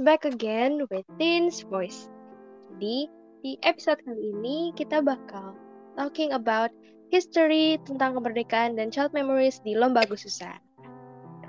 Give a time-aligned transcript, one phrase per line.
[0.00, 2.08] Back again with Teen's Voice.
[2.72, 3.04] Jadi,
[3.44, 5.52] di episode kali ini kita bakal
[6.00, 6.72] talking about
[7.12, 10.56] history tentang kemerdekaan dan child memories di Lomba Agustusan.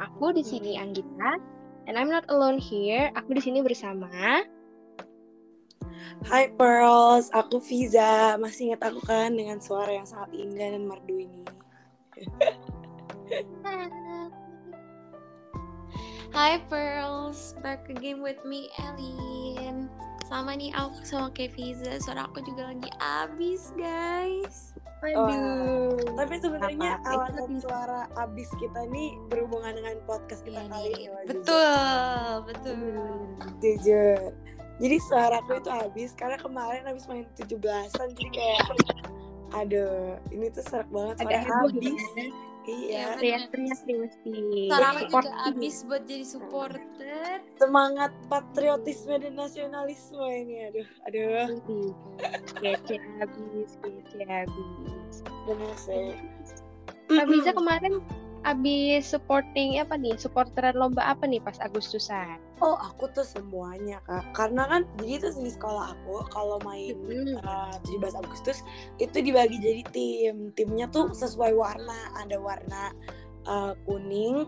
[0.03, 1.39] Aku di sini Anggita,
[1.88, 3.08] and I'm not alone here.
[3.16, 4.11] Aku di sini bersama
[6.27, 8.36] Hai Pearls, aku Fiza.
[8.36, 11.39] Masih ingat aku kan dengan suara yang sangat indah dan merdu ini.
[16.31, 19.91] Hi Pearls, back again with me Elin.
[20.31, 24.72] Sama nih aku sama Fiza, suara aku juga lagi abis guys.
[25.03, 25.99] Aduh.
[26.16, 31.28] Tapi sebenarnya alasan suara abis kita nih berhubungan dengan podcast kita Iya kali ini.
[31.28, 32.75] betul, betul.
[32.80, 33.59] Jujur.
[33.59, 34.20] Jujur.
[34.80, 38.59] Jadi suaraku itu habis karena kemarin habis main 17-an jadi kayak
[39.52, 42.03] aduh, ini tuh serak banget Ada suara habis.
[42.62, 44.34] Gitu Iya, Teriak-teriak mesti.
[44.70, 47.36] Suara aku Support juga abis buat jadi supporter.
[47.58, 51.50] semangat patriotisme dan nasionalisme ini aduh, aduh.
[52.62, 55.16] Kece habis, kece habis.
[55.50, 56.14] Bener sih.
[57.09, 58.00] Bisa kemarin
[58.42, 60.17] abis supporting apa nih?
[60.17, 62.42] Supporteran lomba apa nih pas Agustusan?
[62.61, 64.33] Oh, aku tuh semuanya, Kak.
[64.33, 67.38] Karena kan jadi tuh di sekolah aku kalau main Hmm.
[67.42, 68.66] uh, 17 Agustus
[68.98, 70.36] itu dibagi jadi tim.
[70.58, 72.00] Timnya tuh sesuai warna.
[72.17, 72.94] Ada warna
[73.45, 74.45] uh, kuning,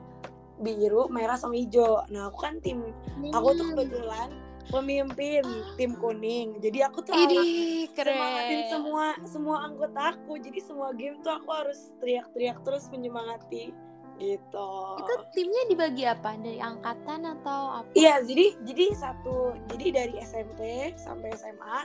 [0.61, 2.05] biru, merah sama hijau.
[2.09, 2.93] Nah, aku kan tim
[3.33, 4.29] aku tuh kebetulan
[4.71, 5.43] pemimpin
[5.75, 6.59] tim kuning.
[6.63, 8.71] Jadi aku tuh harus Ini semangatin keren.
[8.71, 10.39] semua semua anggota aku.
[10.39, 13.73] Jadi semua game tuh aku harus teriak-teriak terus menyemangati
[14.21, 14.71] gitu.
[15.01, 16.37] Itu timnya dibagi apa?
[16.37, 17.89] Dari angkatan atau apa?
[17.97, 21.79] Iya, jadi jadi satu jadi dari SMP sampai SMA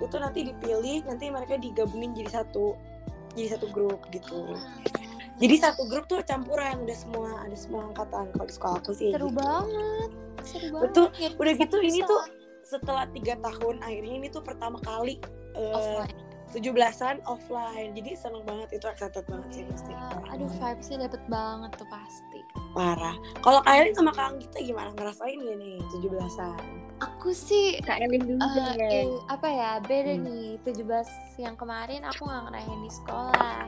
[0.00, 2.74] itu nanti dipilih, nanti mereka digabungin jadi satu
[3.36, 4.56] jadi satu grup gitu.
[5.34, 9.10] Jadi satu grup tuh campuran, ada semua ada semua angkatan kalau di sekolah aku sih.
[9.10, 9.38] Seru gitu.
[9.42, 10.10] banget.
[10.46, 10.84] Seru banget.
[10.90, 11.06] Betul.
[11.18, 12.20] Ya, Udah gitu ini tuh
[12.64, 15.18] setelah tiga tahun akhirnya ini tuh pertama kali
[15.58, 16.14] eh, offline.
[16.54, 17.90] 17-an offline.
[17.98, 19.90] Jadi seneng banget itu excited banget sih pasti.
[19.90, 22.40] Iya, Aduh vibesnya dapet banget tuh pasti.
[22.74, 23.14] Parah.
[23.38, 26.58] Kalau kalian sama Kang kita gimana ngerasain gak nih 17-an?
[26.96, 28.74] Aku sih Kak Elin dulu deh.
[28.80, 30.24] eh, apa ya beda Hmm.
[30.24, 33.60] nih 17 yang kemarin aku nggak ngerayain di sekolah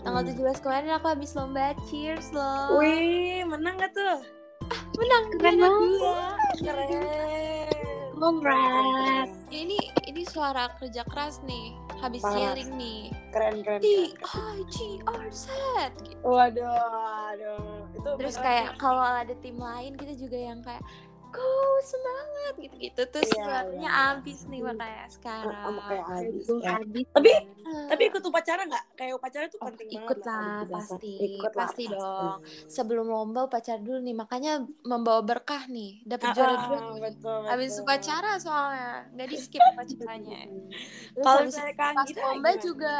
[0.00, 4.22] tanggal 17 kemarin aku habis lomba cheers loh Wih, menang gak tuh?
[4.94, 5.80] menang Keren banget.
[6.60, 7.68] Keren.
[8.14, 9.30] Congrats.
[9.48, 12.50] ini ini suara kerja keras nih habis Parah.
[12.50, 13.78] yelling nih Keren, keren.
[13.78, 13.86] T
[14.16, 14.54] keren.
[14.56, 15.46] I G R Z.
[16.20, 16.66] Waduh,
[17.28, 17.77] aduh.
[17.98, 18.78] Itu terus kayak ya.
[18.78, 20.82] kalau ada tim lain kita juga yang kayak
[21.28, 21.44] go
[21.84, 24.16] semangat gitu gitu terus Iya, suaranya iya.
[24.16, 26.70] abis nih makanya sekarang sama kayak habis Aduh, ya.
[26.72, 27.06] habis.
[27.12, 27.32] Tapi
[27.68, 28.84] Eh, tapi ikut upacara nggak?
[28.96, 30.72] Kayak upacara tuh Oh, penting ikut banget lah, kalau 17-an.
[30.72, 31.12] pasti.
[31.20, 32.36] Ikut lah, Pasti dong.
[32.64, 34.52] sebelum lomba upacara dulu nih makanya
[34.88, 37.84] membawa berkah nih dapat juara ah, dua betul, habis betul.
[37.84, 40.40] upacara soalnya nggak di skip upacaranya
[41.12, 42.94] Kalau habis misalnya pas lomba juga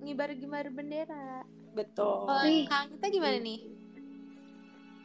[0.00, 1.44] ngibar-ngibar bendera
[1.76, 2.24] betul.
[2.64, 3.60] kalau kita gimana nih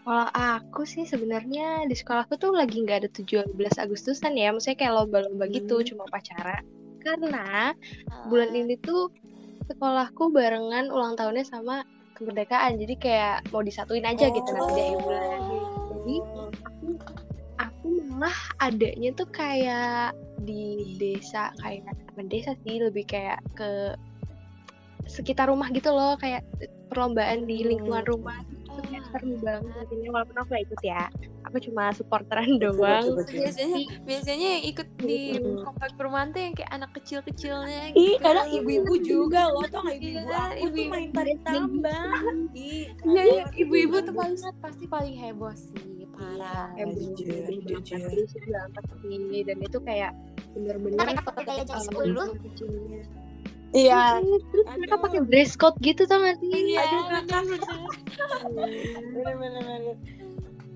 [0.09, 4.93] Kalau aku sih sebenarnya di sekolahku tuh lagi nggak ada 17 Agustusan ya, maksudnya kayak
[4.97, 5.85] lomba-lomba gitu, Hmm.
[5.85, 6.65] cuma upacara.
[7.05, 7.77] Karena
[8.25, 9.13] bulan ini tuh
[9.69, 11.85] sekolahku barengan ulang tahunnya sama
[12.17, 15.39] kemerdekaan, jadi kayak mau disatuin aja gitu nanti di akhir bulan.
[15.93, 16.15] Jadi
[16.65, 16.87] aku
[17.61, 23.93] aku malah adanya tuh kayak di desa kayak bukan desa sih lebih kayak ke
[25.05, 26.17] sekitar rumah gitu loh.
[26.17, 26.49] Kayak
[26.89, 28.41] perlombaan di lingkungan rumah
[28.79, 31.03] itu kayak seru banget ini walaupun aku gak ikut ya
[31.43, 33.35] aku cuma supporteran doang Betul, betul.
[33.43, 35.19] biasanya biasanya yang ikut di
[35.59, 38.23] komplek perumahan tuh yang kayak anak kecil-kecilnya Ih, gitu.
[38.23, 40.91] kadang ibu-ibu juga loh, tau gak ibu-ibu Iya, aku tuh ibu-ibu.
[40.91, 42.35] main tarik tambang.
[42.55, 46.71] Ih, Iya, iya, ibu-ibu tuh paling pasti paling heboh sih, parah.
[46.75, 47.17] Iya, Heboh,
[49.43, 50.11] dan itu kayak
[50.53, 50.97] bener-bener
[51.45, 52.23] kayak jam uh, 10 dulu.
[52.45, 53.01] kecilnya.
[53.69, 54.17] Iya.
[54.49, 57.59] terus mereka pakai dress code gitu tau gak sih Iya, Aduh, bener-bener.
[59.13, 59.61] Bener-bener.
[59.61, 59.95] bener.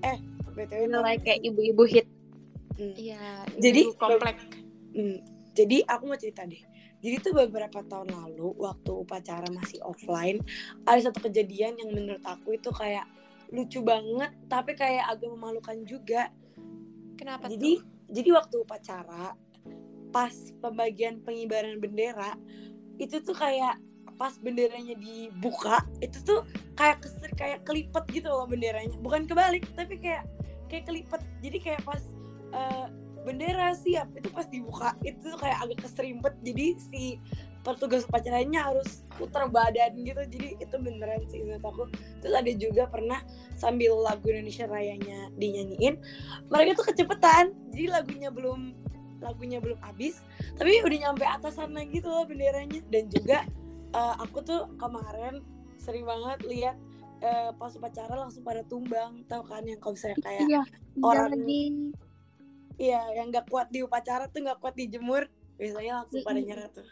[0.04, 0.18] Eh,
[0.54, 2.06] btw like kayak ibu-ibu hit
[2.74, 4.34] Iya, Jadi, ibu komplek.
[4.94, 5.22] Hmm,
[5.54, 6.58] jadi aku mau cerita deh.
[6.98, 10.42] Jadi tuh beberapa tahun lalu waktu upacara masih offline,
[10.82, 13.06] ada satu kejadian yang menurut aku itu kayak
[13.54, 16.32] lucu banget, tapi kayak agak memalukan juga.
[17.14, 17.86] Kenapa jadi tuh?
[18.10, 19.38] jadi waktu upacara
[20.10, 22.34] pas pembagian pengibaran bendera
[22.98, 23.78] itu tuh kayak
[24.14, 26.46] pas benderanya dibuka itu tuh
[26.78, 28.94] kayak keser kayak kelipet gitu loh benderanya.
[29.02, 30.26] Bukan kebalik tapi kayak
[30.70, 31.22] kayak kelipet.
[31.42, 32.02] Jadi kayak pas
[32.54, 32.86] eh,
[33.24, 36.34] bendera siap itu pas dibuka itu tuh kayak agak keserimpet.
[36.46, 37.02] Jadi si
[37.64, 40.22] petugas upacaranya harus putar badan gitu.
[40.30, 41.84] Jadi itu beneran sih menurut aku.
[42.22, 43.18] Terus ada juga pernah
[43.58, 45.96] sambil lagu Indonesia Rayanya dinyanyiin
[46.50, 48.74] mereka tuh kecepetan jadi lagunya belum
[49.24, 50.20] lagunya belum habis
[50.54, 53.48] tapi udah nyampe atas sana gitu loh benderanya dan juga
[53.96, 55.40] uh, aku tuh kemarin
[55.80, 56.76] sering banget lihat
[57.24, 60.62] uh, pas upacara langsung pada tumbang tau kan yang kalau misalnya kayak iya,
[61.00, 61.62] orang lagi.
[62.76, 65.24] iya yang nggak kuat di upacara tuh nggak kuat dijemur
[65.56, 66.86] biasanya langsung pada nyerah tuh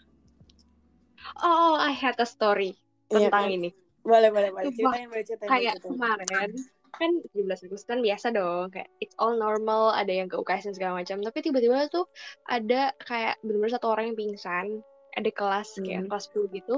[1.39, 2.75] Oh, I had a story
[3.07, 3.55] Iya, tentang kan?
[3.55, 3.71] ini.
[4.03, 5.91] boleh boleh boleh ceritain boleh ceritain Kayak ceritain.
[5.95, 6.51] kemarin
[6.93, 10.75] kan 17 Agustus kan biasa dong kayak it's all normal ada yang ke UKS dan
[10.75, 12.05] segala macam tapi tiba-tiba tuh
[12.47, 14.67] ada kayak benar-benar satu orang yang pingsan
[15.13, 16.09] ada kelas kayak Hmm.
[16.09, 16.75] kelas 10 gitu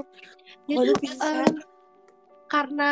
[0.65, 1.35] dia Waduh, tuh pingsan.
[1.45, 1.55] em,
[2.45, 2.91] karena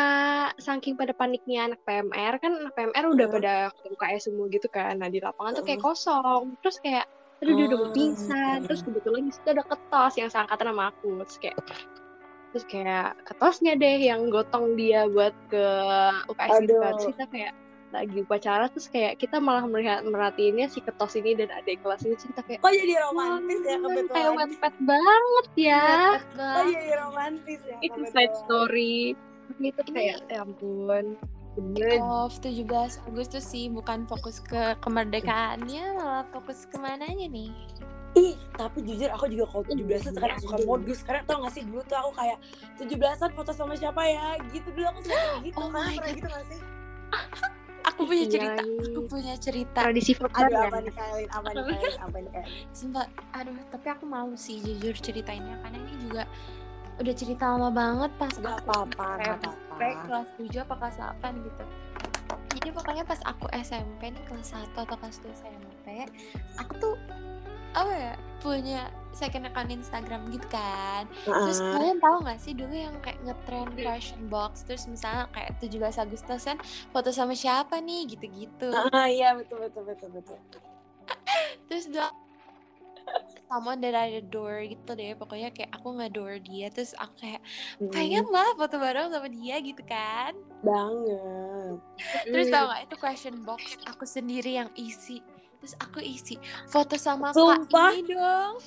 [0.56, 3.34] saking pada paniknya anak PMR kan anak PMR udah Hmm.
[3.34, 5.88] pada ke UKS semua gitu kan nah di lapangan tuh kayak Hmm.
[5.90, 7.06] kosong terus kayak
[7.38, 7.92] aduh dia udah mau Oh.
[7.92, 11.56] pingsan terus kebetulan di situ ada ketos yang seangkatan sama aku terus kayak
[12.54, 15.66] terus kayak ketosnya deh yang gotong dia buat ke
[16.30, 16.94] UKS gitu kan?
[16.94, 16.94] Aduh.
[16.94, 17.52] terus kita kayak
[17.94, 22.14] lagi upacara terus kayak kita malah melihat merhatiinnya si ketos ini dan adik kelas ini.
[22.14, 24.14] Kita kayak kok jadi romantis ya "Wah, kebetulan.
[24.14, 25.82] kayak wetpad banget ya.
[25.82, 26.66] Dapet oh banget.
[26.70, 28.98] jadi romantis ya itu side story.
[29.58, 31.18] Itu kayak ya ampun.
[31.54, 32.02] Bener.
[32.02, 32.66] Of 17
[33.06, 37.54] Agustus sih bukan fokus ke kemerdekaannya malah fokus ke mananya nih
[38.14, 41.02] Ih, tapi jujur aku juga kalau 17 sekarang suka modus.
[41.02, 42.38] Karena tau gak sih dulu tuh aku kayak
[42.78, 44.38] 17-an foto sama siapa ya?
[44.48, 45.56] Gitu dulu aku suka kayak gitu.
[45.58, 46.14] Oh Kamu my pernah God.
[46.14, 46.60] gitu gak sih?
[47.88, 51.28] aku punya Iya cerita aku punya cerita tradisi Aduh, fotonya apa nih Kailin?
[51.30, 51.94] Apa nih Kailin?
[52.00, 52.48] Apa nih Kailin?
[52.72, 56.22] Sumpah, aduh tapi aku malu sih jujur ceritainnya karena ini juga
[56.94, 60.02] udah cerita lama banget pas Gak aku apa-apa, kayak gak apa-apa.
[60.06, 61.64] kelas 7 apa kelas 8 gitu
[62.54, 65.86] jadi pokoknya pas aku SMP nih kelas 1 atau kelas 2 SMP
[66.56, 66.94] aku tuh
[67.74, 71.72] apa ya punya second account Instagram gitu kan terus Heeh.
[71.72, 76.56] kalian tahu gak sih dulu yang kayak ngetrend fashion box terus misalnya kayak 17 Agustusan
[76.90, 80.38] foto sama siapa nih gitu-gitu Ah, iya betul betul betul betul.
[81.66, 82.10] terus dua
[83.46, 87.40] someone that I adore gitu deh pokoknya kayak aku ngedore dia terus aku kayak
[87.76, 91.76] Hmm, pengen lah foto bareng sama dia gitu kan banget.
[92.24, 92.54] terus Hmm.
[92.54, 95.20] tau gak itu question box aku sendiri yang isi
[95.64, 96.36] terus aku isi
[96.68, 97.88] foto sama Sumpah.
[97.88, 98.60] kak ini dong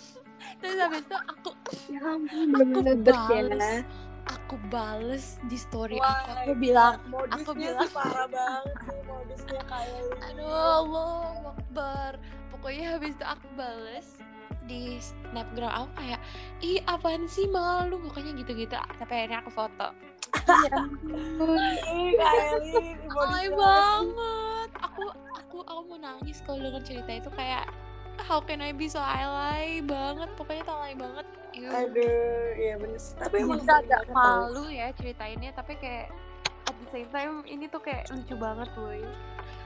[0.58, 1.50] terus habis itu aku
[1.94, 3.86] ya ampun aku ya bales
[4.26, 9.62] aku bales di story Wah, aku aku bilang modusnya aku bilang- parah banget sih modusnya
[9.70, 10.06] Kailin.
[10.26, 11.22] aduh Allah
[11.54, 12.12] Akbar
[12.50, 14.08] pokoknya habis itu aku bales
[14.68, 16.20] di snapgram aku kayak
[16.60, 18.76] ih apaan sih malu pokoknya gitu-gitu.
[19.00, 19.88] Sampai akhirnya aku foto.
[22.18, 22.32] Ya
[23.24, 24.70] alay banget.
[24.80, 25.04] aku
[25.36, 27.68] aku aku mau nangis kalau denger cerita itu kayak
[28.28, 29.80] how can I be so alay?
[29.84, 30.30] banget.
[30.36, 31.26] Pokoknya alay banget.
[31.56, 31.70] Ew.
[31.72, 33.16] Aduh, iya bener sih.
[33.18, 36.12] Tapi emang agak malu ya ceritainnya tapi kayak
[36.68, 39.00] at the same time ini tuh kayak lucu banget boy.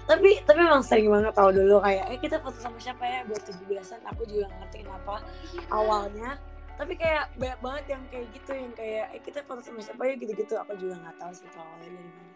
[0.05, 3.19] Tapi tapi emang sering banget tau dulu kayak eh kita foto sama siapa ya?
[3.25, 5.25] Buat 17-an aku juga ngerti kenapa
[5.73, 6.37] awalnya.
[6.77, 10.13] Tapi kayak banyak banget yang kayak gitu yang kayak eh kita foto sama siapa ya?
[10.17, 12.29] Gitu-gitu aku juga nggak tahu sih awalnya dari mana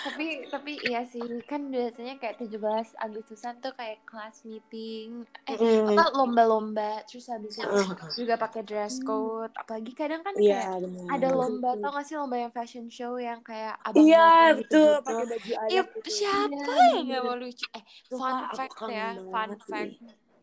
[0.00, 5.92] tapi tapi iya sih kan biasanya kayak 17 Agustusan tuh kayak class meeting eh Mm.
[5.92, 7.84] apa lomba-lomba terus habis itu Heeh.
[8.16, 11.04] juga pakai dress code apalagi kadang kan Iya kayak benar.
[11.14, 14.88] ada lomba tau gak sih lomba yang fashion show yang kayak abang Iya none betul
[14.88, 15.04] gitu-gitu.
[15.04, 16.10] pakai baju adat Iya, gitu.
[16.10, 17.64] siapa Iya, yang gak mau lucu?
[17.76, 19.68] Eh, fun aku fact ya, fun sih.
[19.68, 19.94] fact.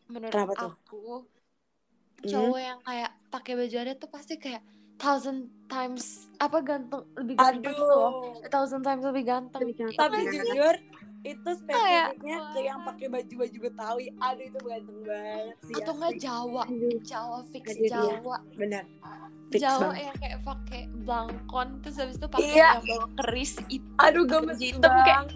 [0.08, 0.72] Menurut Kenapa tuh?
[0.78, 1.02] aku,
[2.18, 2.30] Hmm?
[2.30, 4.62] cowok yang kayak pakai baju adat tuh pasti kayak
[4.98, 6.04] thousand times
[6.38, 7.44] apa ganteng lebih Aduh.
[7.54, 8.10] ganteng gitu loh.
[8.38, 9.60] A thousand times lebih ganteng.
[9.62, 9.98] Lebih ganteng.
[9.98, 10.30] Tapi Iya.
[10.32, 10.74] jujur
[11.20, 14.06] itu spesifiknya Kayak, ke yang pakai baju-baju Betawi.
[14.18, 15.74] Aduh itu ganteng banget sih.
[15.76, 16.12] Atau enggak.
[16.18, 16.98] Jawa, Aduh.
[17.02, 17.90] Jawa fix Aduh, iya.
[17.90, 18.36] Jawa.
[18.54, 18.84] Benar.
[19.48, 20.04] Fix Jawa banget.
[20.04, 22.68] yang kayak pakai blangkon terus habis itu pakai Iya.
[22.68, 23.88] yang bawa keris itu.
[23.98, 25.26] Aduh gemes banget.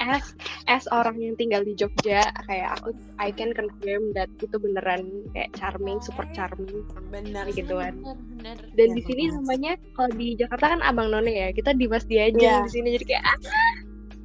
[0.00, 0.32] As
[0.66, 5.52] as orang yang tinggal di Jogja kayak aku I can confirm that itu beneran kayak
[5.54, 6.82] charming super charming.
[7.12, 8.56] Bener, bener.
[8.72, 9.36] dan Iya, di sini banget.
[9.36, 12.56] namanya kalau di Jakarta kan abang none ya kita Dimas dia aja Iya.
[12.64, 13.38] di sini jadi kayak ah,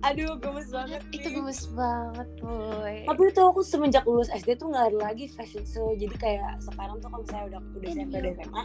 [0.06, 1.02] Aduh gemes banget.
[1.10, 1.36] Itu nih.
[1.36, 2.96] gemes banget, boy.
[3.06, 5.90] Tapi itu aku semenjak lulus SD tuh nggak ada lagi fashion show.
[5.98, 8.64] Jadi kayak sekarang tuh kalau misalnya udah udah SMP udah SMA,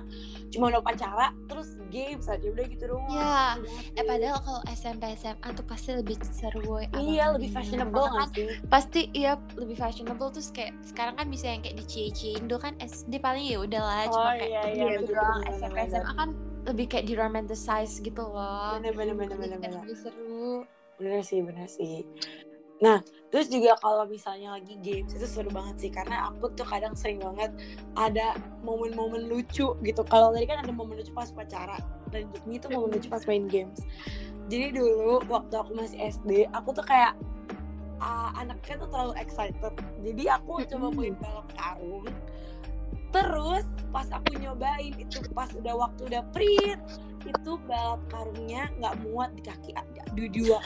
[0.52, 3.08] cuma udah pacara, terus games aja udah gitu doang.
[3.08, 3.56] Ya,
[3.96, 6.84] Eh padahal kalau SMP SMA tuh pasti lebih seru boy.
[6.94, 8.46] iya lebih fashionable kan sih?
[8.68, 13.16] Pasti iya lebih fashionable terus kayak sekarang kan bisa yang kayak dicie-ciein dulu kan SD
[13.18, 15.40] paling ya udahlah cuma kayak iya gitu doang.
[15.48, 16.30] SMP SMA kan
[16.68, 18.76] lebih kayak di romanticize gitu loh.
[18.76, 19.80] Bener bener bener bener.
[19.80, 20.68] lebih seru.
[21.00, 22.04] Bener sih bener sih.
[23.30, 27.22] Terus juga kalau misalnya lagi games itu seru banget sih karena aku tuh kadang sering
[27.22, 27.54] banget
[27.94, 28.34] ada
[28.66, 30.02] momen-momen lucu gitu.
[30.10, 31.78] Kalau tadi kan ada momen lucu pas pacaran
[32.10, 33.86] dan ini tuh momen lucu pas main games.
[34.50, 37.14] Jadi dulu waktu aku masih SD, aku tuh kayak
[38.02, 39.74] uh, anaknya tuh terlalu excited.
[40.02, 42.10] Jadi aku coba main balap karung.
[43.10, 46.78] Terus pas aku nyobain itu pas udah waktu udah prit
[47.26, 49.76] itu balap karungnya nggak muat di kaki
[50.16, 50.56] di dua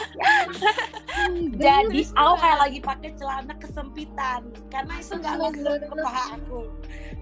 [1.63, 6.61] jadi aku kayak lagi pakai celana kesempitan karena itu nggak masuk ke paha aku.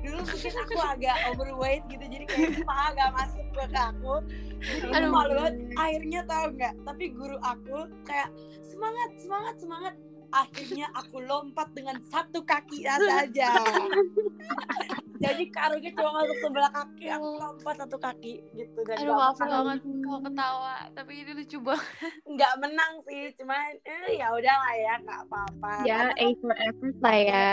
[0.02, 4.14] Dulu mungkin aku agak overweight gitu jadi kayak paha nggak masuk ke aku.
[4.62, 5.10] Jadi Aduh.
[5.10, 6.74] malu banget akhirnya tahu nggak?
[6.82, 8.30] Tapi guru aku kayak
[8.66, 9.94] semangat semangat semangat.
[10.32, 13.52] Akhirnya aku lompat dengan satu kaki saja
[15.22, 19.78] jadi karungnya cuma masuk sebelah kaki aku lompat satu kaki gitu dan Aduh maaf banget
[20.02, 22.12] kalau ketawa Tapi ini lucu banget.
[22.26, 23.54] Nggak menang sih cuma
[23.86, 25.72] eh ya udahlah ya nggak apa-apa.
[25.86, 27.50] Ya, karena, A for effort lah ya.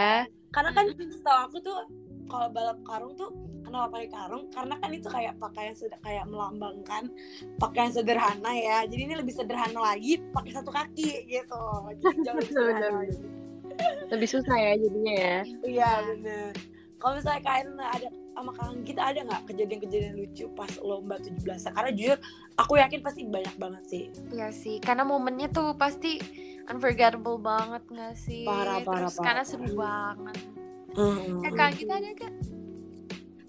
[0.50, 1.78] karena kan setahu aku tuh
[2.26, 3.30] kalau balap karung tuh
[3.62, 4.44] kenapa pakai karung?
[4.50, 7.14] Karena kan itu kayak pakaian sudah kayak melambangkan
[7.62, 8.82] pakaian sederhana ya.
[8.90, 11.64] Jadi ini lebih sederhana lagi pakai satu kaki gitu.
[12.02, 12.38] Jadi jauh
[14.10, 15.38] lebih susah ya jadinya ya.
[15.64, 16.52] iya bener
[17.00, 21.92] kalau misalnya kalian ada sama kalian kita ada nggak kejadian-kejadian lucu pas lomba 17 karena
[21.96, 22.18] jujur
[22.56, 26.20] aku yakin pasti banyak banget sih Iya sih Karena momennya tuh pasti
[26.70, 29.50] Unforgettable banget gak sih Parah, parah, Terus parah, karena parah.
[29.50, 30.38] seru banget
[30.90, 31.46] Hmm.
[31.46, 32.34] Eh kak kita ada gak?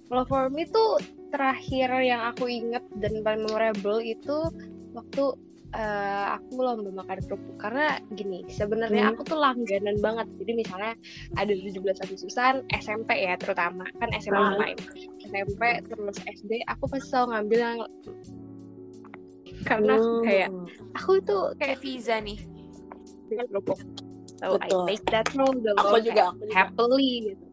[0.07, 1.01] Kalau for me tuh
[1.33, 4.51] terakhir yang aku inget dan paling memorable itu
[4.93, 5.25] waktu
[5.71, 7.57] eh, aku lomba makan kerupuk.
[7.57, 9.13] Karena gini sebenarnya Hmm.
[9.15, 10.27] aku tuh langganan banget.
[10.39, 10.93] Jadi misalnya
[11.35, 13.87] ada 17 Agustusan SMP ya terutama.
[13.97, 14.51] Kan SMA Ah.
[14.51, 14.79] online.
[15.23, 17.79] SMP terus SD aku pasti selalu ngambil yang
[19.61, 20.23] karena Hmm.
[20.25, 20.49] kayak
[20.97, 22.39] aku tuh Kayak Visa nih.
[23.29, 23.79] Dengan kerupuk.
[24.41, 24.85] So I Betul.
[24.89, 26.55] take that role the aku juga aku juga.
[26.57, 27.47] happily gitu.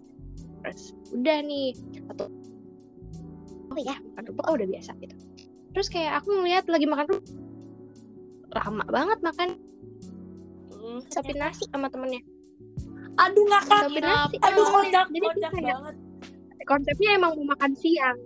[0.63, 0.81] Terus
[1.11, 1.67] udah nih.
[2.09, 2.25] Atau
[3.67, 5.15] oh ya makan kerupuk oh udah biasa gitu.
[5.75, 7.29] Terus kayak aku ngeliat lagi makan kerupuk
[8.57, 9.49] lama banget makan.
[10.71, 10.99] Hmm.
[11.11, 12.21] sapin nasi sama temennya.
[13.17, 14.29] Aduh ngakak kenapa?
[14.29, 14.35] nasi.
[14.39, 15.51] Aduh kocak kocak.
[15.51, 15.95] Kayak banget.
[16.67, 18.17] konsepnya emang mau makan siang.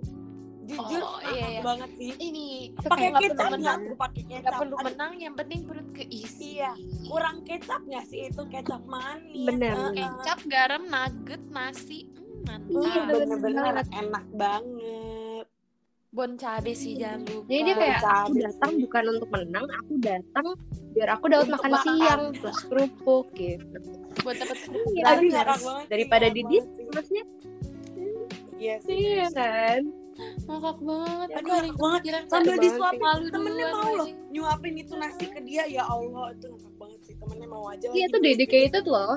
[0.61, 1.61] Jujur Oh, iya, iya.
[1.65, 2.11] banget sih.
[2.15, 2.45] Ini
[2.79, 4.53] pakai nggak kecap perlu nggak menang tuh pakai kecap.
[4.55, 6.50] Perlu Aduh, menang Yang penting perut keisi.
[6.61, 6.71] Iya.
[7.09, 8.41] kurang kecap nggak sih itu?
[8.47, 9.45] Kecap manis.
[9.45, 10.09] Bener, bener.
[10.21, 12.07] Kecap, garam, nugget, nasi.
[12.07, 12.71] Iya, Mantap.
[12.71, 13.03] Bener.
[13.21, 14.80] bener-bener enak banget
[16.11, 17.47] Bon cabe sih jangan lupa.
[17.47, 20.47] jadi dia kayak aku cabai datang bukan untuk menang aku datang
[20.91, 23.77] biar aku dapat makan siang plus kerupuk gitu.
[24.19, 26.85] Buat banget sih, daripada ngakak di banget sih.
[26.91, 27.25] maksudnya
[28.59, 28.95] iya sih.
[28.99, 29.81] iya kan?
[30.51, 31.27] Ngakak banget.
[31.31, 32.01] Aduh, Aku hari ngakak banget.
[32.27, 35.63] sambil disuapin Malu temennya mau loh nyuapin itu nasi ke dia.
[35.71, 37.15] Ya Allah itu ngakak banget sih.
[37.23, 38.27] Temennya mau aja iya lagi tuh gitu.
[38.35, 39.15] dedicated loh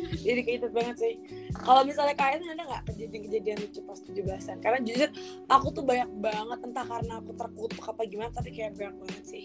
[0.24, 1.14] dedicated banget sih.
[1.56, 5.10] Kalau misalnya kalian ada nggak kejadian-kejadian lucu pas 17-an karena jujur
[5.48, 9.44] aku tuh banyak banget entah karena aku terkutuk apa gimana tapi kayak banyak banget sih.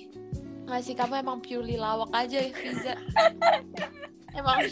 [0.66, 2.94] Nggak sih kamu emang purely lawak aja ya Fiza.
[4.36, 4.68] Emang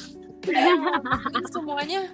[1.56, 2.12] semuanya.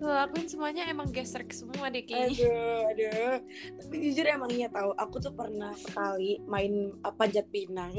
[0.00, 2.48] Lakuin semuanya emang gesrek semua deh kayaknya.
[2.48, 3.36] Aduh aduh.
[3.84, 7.92] Tapi jujur emang iya tahu aku tuh pernah sekali main panjat pinang.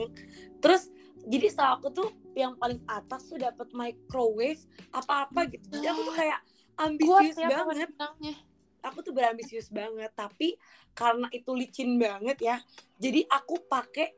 [0.57, 0.89] Terus
[1.27, 4.61] jadi setahu aku tuh yang paling atas tuh dapat microwave
[4.95, 5.65] apa-apa gitu.
[5.77, 7.89] Jadi aku tuh kayak Kuat ambisius ya banget.
[7.93, 8.33] pemenangnya
[8.81, 10.57] aku tuh berambisius banget tapi
[10.97, 12.57] karena itu licin banget ya
[12.97, 14.09] jadi aku pakai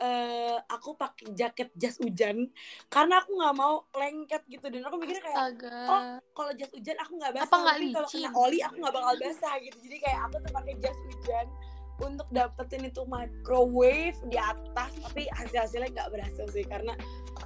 [0.00, 2.48] eh aku pakai jaket jas hujan
[2.88, 4.72] karena aku nggak mau lengket gitu.
[4.72, 5.76] Dan aku mikirnya kayak Astaga.
[5.92, 6.02] Oh,
[6.32, 9.54] kalau jas hujan aku nggak basah Apa nggak kalau kena oli aku nggak bakal basah
[9.60, 9.76] gitu.
[9.84, 11.46] Jadi kayak aku tuh pakai jas hujan
[12.00, 16.96] untuk dapetin itu microwave di atas tapi hasil hasilnya nggak berhasil sih karena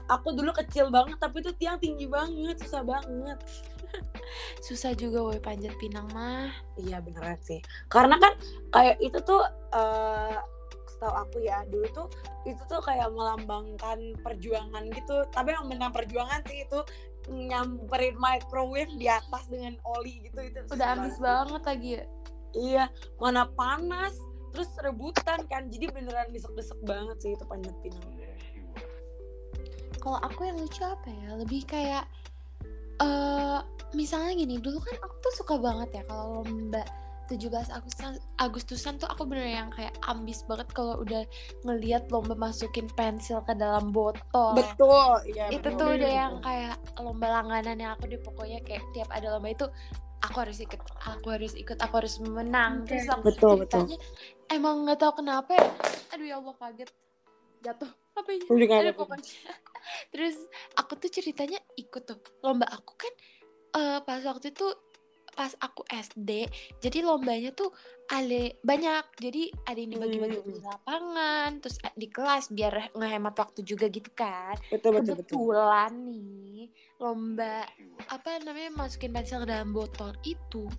[0.09, 3.39] aku dulu kecil banget tapi itu tiang tinggi banget susah banget
[4.67, 7.61] Susah juga woi panjat pinang mah Iya beneran sih.
[7.87, 8.35] Karena kan
[8.75, 9.45] kayak itu tuh
[9.75, 10.39] eh
[10.95, 12.09] setahu aku ya dulu tuh
[12.47, 15.27] itu tuh kayak melambangkan perjuangan gitu.
[15.31, 16.81] Tapi yang benar perjuangan sih itu
[17.25, 20.61] nyamperin microwave di atas dengan oli gitu itu.
[20.75, 22.05] Udah ambis banget lagi ya
[22.55, 22.85] Iya,
[23.19, 24.15] mana panas
[24.55, 25.67] terus rebutan kan.
[25.67, 28.07] Jadi beneran desek-desek banget sih itu panjat pinang.
[30.05, 32.05] Kalau aku yang lucu apa ya Lebih kayak
[33.01, 33.59] eh
[33.97, 36.85] Misalnya gini Dulu kan aku tuh suka banget ya Kalau lomba
[37.25, 41.25] 17 Agustusan, Agustusan tuh aku bener yang kayak ambis banget kalau udah
[41.65, 44.53] ngeliat lomba masukin pensil ke dalam botol.
[44.53, 45.49] Betul, iya.
[45.49, 49.57] itu tuh udah yang kayak lomba langganan yang aku deh pokoknya kayak tiap ada lomba
[49.57, 49.67] itu
[50.25, 52.89] aku harus ikut aku harus ikut aku harus menang.
[52.89, 53.97] Terus aku Betul, ceritanya
[54.49, 55.69] emang nggak tahu kenapa ya.
[56.17, 56.91] aduh ya allah kaget.
[57.65, 59.33] Jatuh apa ini pokoknya.
[60.13, 60.37] Terus
[60.81, 62.19] aku tuh ceritanya ikut tuh.
[62.41, 63.13] Lomba aku kan
[63.77, 64.67] eh, pas waktu itu
[65.35, 66.47] pas aku SD
[66.79, 67.75] jadi lombanya tuh
[68.07, 70.51] ada banyak jadi ada yang dibagi-bagi Hmm.
[70.51, 75.93] di lapangan terus di kelas biar ngehemat waktu juga gitu kan betul betul betul kebetulan
[76.07, 77.67] nih lomba
[78.09, 80.71] apa namanya masukin pensil ke dalam botol itu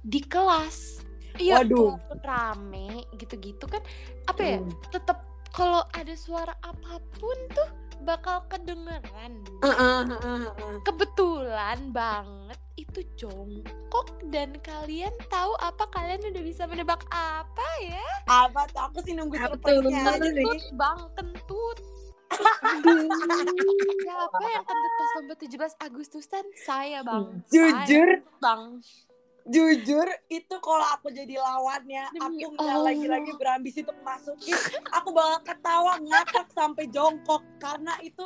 [0.00, 1.04] di kelas
[1.36, 1.94] iya Waduh.
[2.24, 3.82] rame gitu-gitu kan
[4.24, 4.72] apa ya Hmm.
[4.88, 7.68] tetap kalau ada suara apa pun tuh
[8.02, 9.32] bakal kedengeran.
[9.62, 10.74] Heeh, heeh, heeh.
[10.86, 15.86] kebetulan banget itu jongkok dan kalian tahu apa?
[15.90, 18.08] Kalian udah bisa menebak apa ya?
[18.30, 18.80] Apa tuh?
[18.90, 20.44] Aku sih nunggu surprise-nya nih.
[20.46, 21.78] kentut bang kentut.
[24.04, 26.44] Siapa yang kentut pas lomba 17 Agustusan?
[26.54, 27.42] Saya bang.
[27.50, 28.08] Jujur?
[28.22, 28.62] Saya, bang
[29.48, 34.56] jujur itu kalau aku jadi lawannya Demi aku nggak lagi-lagi berambisi untuk masukin.
[34.92, 37.40] Aku bakal ketawa ngakak sampai jongkok.
[37.56, 38.24] Karena itu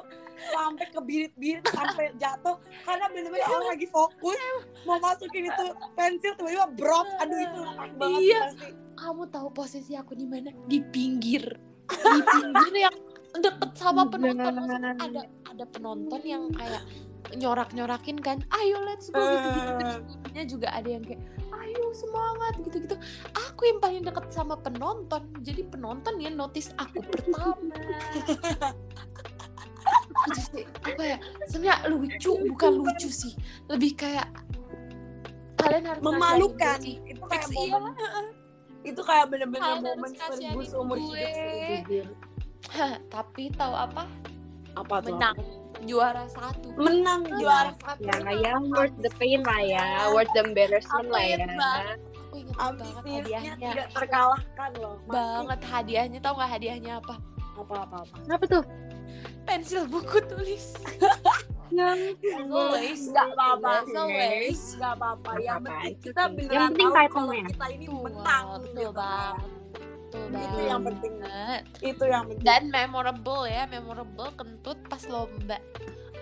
[0.50, 2.59] sampai kebirit-birit sampai jatuh.
[2.83, 4.38] Karena bener-bener orang lagi fokus
[4.83, 5.64] mau masukin itu
[5.95, 7.07] pensil tiba-tiba brok.
[7.23, 8.41] Aduh itu ngakak banget Iya.
[8.43, 8.69] pasti.
[8.93, 10.50] Kamu tahu posisi aku di mana?
[10.67, 11.43] Di pinggir.
[11.88, 12.97] Di pinggir yang
[13.38, 14.52] deket sama penonton.
[14.59, 16.83] Maksudnya ada ada penonton yang kayak
[17.37, 21.23] nyorak nyorakin kan ayo let's go gitu gitu terus ibunya juga ada yang kayak
[21.62, 22.97] ayo semangat gitu gitu
[23.37, 27.77] aku yang paling deket sama penonton jadi penonton yang notice aku pertama.
[30.23, 31.19] Itu sih, apa ya
[31.51, 33.35] sebenarnya lucu bukan lucu sih.
[33.67, 34.31] Lebih kayak
[35.59, 36.79] kalian harus memalukan.
[36.79, 37.03] sih.
[37.03, 37.79] itu kayak Fix, iya.
[38.95, 42.07] itu kayak bener-bener momen seribu seumur hidup sih
[43.11, 44.07] tapi tahu apa?
[44.79, 45.19] Apa tuh?
[45.19, 46.69] Menang juara satu.
[46.79, 48.03] Menang juara satu.
[48.03, 51.37] Ya, ya, worth the pain lah ya, worth the embarrassment lah ya.
[51.43, 51.99] Apa banget.
[52.33, 54.97] Banget ambisiusnya tidak terkalahkan loh.
[55.05, 55.12] Pasti.
[55.12, 57.15] banget hadiahnya tahu nggak hadiahnya apa?
[57.53, 58.17] Apa apa apa?
[58.25, 58.65] Kenapa tuh?
[59.47, 60.77] pensil buku tulis.
[61.73, 62.21] Yang
[62.53, 63.01] always.
[63.09, 63.73] Nggak apa-apa.
[63.88, 64.61] Always.
[64.77, 65.31] Nggak apa-apa.
[65.40, 67.45] Yang penting kita beneran Yang penting tahu kalau title-nya.
[67.49, 68.90] kita ini menang betul gitu
[70.12, 70.68] betul Itu banget.
[70.68, 71.12] yang penting.
[71.81, 72.44] itu yang penting.
[72.44, 75.57] Dan memorable ya memorable kentut pas lomba.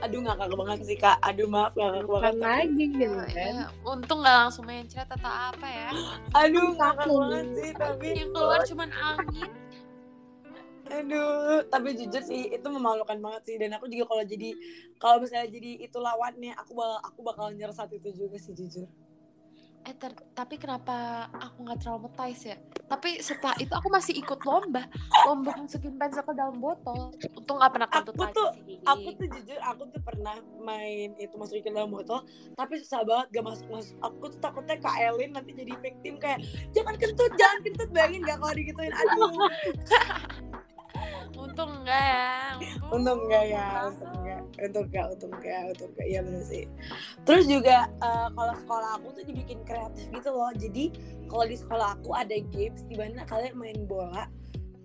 [0.01, 1.19] Aduh ngakak banget sih kak.
[1.21, 3.53] Aduh maaf ngakak banget bukan lagi gitu Oh, kan.
[3.53, 3.67] ya.
[3.85, 5.91] untung nggak langsung mencret atau apa ya.
[6.33, 9.51] Aduh ngakak banget sih tapi yang keluar cuman angin.
[10.91, 13.57] Aduh tapi jujur sih itu memalukan banget sih.
[13.57, 14.49] Dan aku juga kalau jadi
[14.97, 18.89] kalau misalnya jadi itu lawannya aku bakal aku bakal nyerah saat itu juga sih jujur
[19.81, 22.57] Eh, ter- tapi kenapa aku nggak traumatize ya?
[22.85, 24.85] Tapi setelah itu aku masih ikut lomba,
[25.25, 27.09] lomba masukin pensil ke dalam botol.
[27.33, 31.35] Untung nggak pernah kentut Aku lagi tuh- aku tuh jujur aku tuh pernah main itu
[31.35, 32.23] masukin ke dalam botol
[32.55, 36.39] tapi susah banget gak masuk masuk aku tuh takutnya kak Elin nanti jadi victim kayak
[36.71, 39.33] jangan kentut jangan kentut bayangin gak kalau digituin aduh
[41.41, 42.27] Untung enggak ya.
[42.91, 44.13] untung enggak ya untung
[44.59, 46.65] untung enggak untung enggak untung enggak iya bener sih.
[47.23, 50.51] Terus juga eh, kalau sekolah aku tuh dibikin kreatif gitu loh.
[50.57, 50.85] Jadi
[51.31, 54.27] kalau di sekolah aku ada games di mana kalian main bola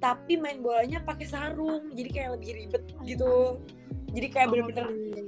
[0.03, 1.89] tapi main bolanya pakai sarung.
[1.97, 3.57] Jadi kayak lebih ribet gitu
[4.15, 4.85] jadi kayak bener-bener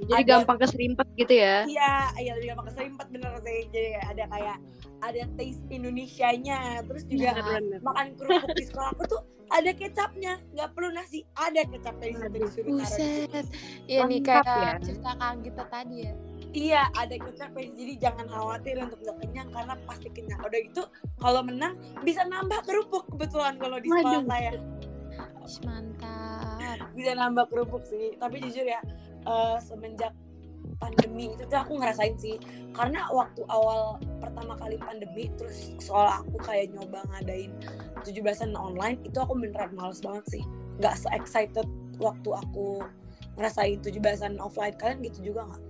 [0.08, 1.68] Jadi ada- gampang keserimpet gitu ya.
[1.68, 3.60] Iya, iya lebih gampang keserimpet bener sih.
[3.68, 4.56] Jadi ada kayak
[5.04, 6.80] ada taste Indonesianya.
[6.88, 7.80] Terus juga Bener-bener.
[7.84, 12.36] makan kerupuk di sekolah aku tuh ada kecapnya, nggak perlu nasi, ada kecapnya di situ
[12.36, 12.72] disuruh.
[12.80, 13.46] Buset.
[13.88, 14.72] Iya nih kayak ya.
[14.80, 16.12] cerita Kang kita tadi ya.
[16.48, 17.68] Iya, ada kecapnya.
[17.76, 20.40] Jadi jangan khawatir untuk nggak kenyang karena pasti kenyang.
[20.40, 20.82] Udah gitu,
[21.20, 24.28] kalau menang bisa nambah kerupuk kebetulan kalau di sekolah Waduh.
[24.32, 24.50] saya
[25.64, 26.78] Mantap.
[26.92, 28.14] bisa nambah kerupuk sih.
[28.20, 28.80] Tapi jujur ya,
[29.24, 30.12] eh, semenjak
[30.78, 32.38] pandemi itu tuh aku ngerasain sih
[32.70, 37.50] karena waktu awal pertama kali pandemi terus sekolah aku kayak nyoba ngadain
[38.06, 40.42] 17-an online itu aku beneran males banget sih
[40.78, 41.66] nggak se excited
[41.98, 42.78] waktu aku
[43.34, 45.62] ngerasain 17-an offline kalian gitu juga nggak?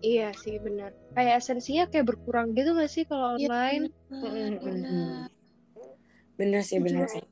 [0.00, 0.96] Iya sih benar.
[1.12, 3.84] Kayak esensinya kayak berkurang gitu gak sih kalau Iya, online?
[4.08, 5.28] bener, bener.
[6.40, 7.24] Bener sih bener sih.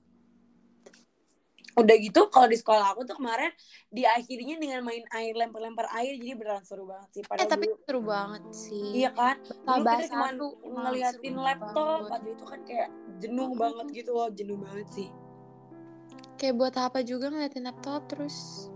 [1.79, 3.55] Udah gitu kalau di sekolah aku tuh kemarin
[3.89, 7.23] diakhirinya dengan main air lempar-lempar air jadi beneran seru banget sih.
[7.23, 8.87] Eh Padahal tapi dulu- seru banget sih.
[8.99, 9.37] Iya kan?
[9.41, 10.29] Dulu kita cuma
[10.83, 12.21] ngeliatin laptop banget.
[12.35, 12.89] itu kan kayak
[13.19, 15.09] jenuh banget gitu loh, jenuh banget sih.
[16.39, 18.69] Kayak buat apa juga ngeliatin laptop terus.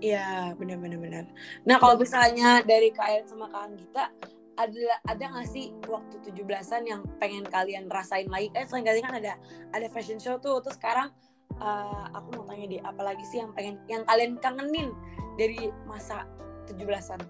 [0.00, 1.24] Iya, benar-benar benar.
[1.68, 4.08] Nah, kalau misalnya dari Kak sama Kak Anggita
[4.56, 8.48] ada ada nggak sih waktu 17-an yang pengen kalian rasain lagi?
[8.56, 9.36] Eh, selain kali kan ada
[9.72, 10.64] ada fashion show tuh.
[10.64, 11.12] Terus sekarang
[11.58, 14.94] eh, aku mau tanya deh, apalagi sih yang pengen yang kalian kangenin
[15.34, 16.28] dari masa
[16.70, 17.20] 17-an?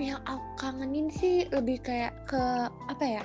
[0.00, 2.42] Yang aku kangenin sih lebih kayak ke
[2.90, 3.22] apa ya?